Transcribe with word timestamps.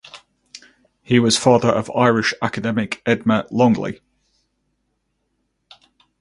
He 1.03 1.19
was 1.19 1.37
father 1.37 1.67
of 1.69 1.91
Irish 1.95 2.33
academic 2.41 3.03
Edna 3.05 3.45
Longley. 3.51 3.99